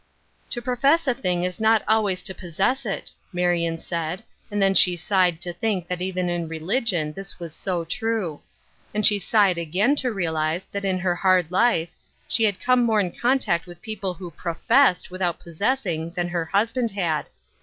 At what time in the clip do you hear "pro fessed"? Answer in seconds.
14.31-15.11